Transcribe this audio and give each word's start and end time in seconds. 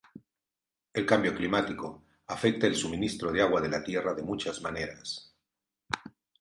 El 0.93 1.05
cambio 1.05 1.35
climático 1.35 2.03
afecta 2.25 2.65
el 2.65 2.75
suministro 2.75 3.31
de 3.31 3.43
agua 3.43 3.61
de 3.61 3.69
la 3.69 3.83
Tierra 3.83 4.15
de 4.15 4.23
muchas 4.23 4.59
maneras. 4.59 5.35